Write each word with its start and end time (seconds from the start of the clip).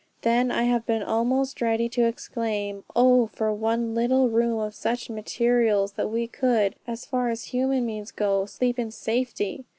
Then 0.23 0.49
I 0.49 0.63
have 0.63 0.87
been 0.87 1.03
almost 1.03 1.61
ready 1.61 1.87
to 1.89 2.05
exclaim, 2.07 2.83
Oh 2.95 3.27
for 3.27 3.53
one 3.53 3.93
little, 3.93 4.23
little 4.23 4.29
room 4.31 4.57
of 4.57 4.73
such 4.73 5.11
materials, 5.11 5.91
that 5.91 6.09
we 6.09 6.25
could, 6.25 6.73
as 6.87 7.05
far 7.05 7.29
as 7.29 7.43
human 7.53 7.85
means 7.85 8.09
go, 8.09 8.47
sleep 8.47 8.79
in 8.79 8.89
safety. 8.89 9.63